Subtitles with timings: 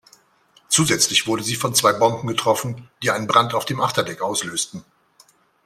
[0.67, 4.83] Zusätzlich wurde sie von zwei Bomben getroffen, die einen Brand auf dem Achterdeck auslösten.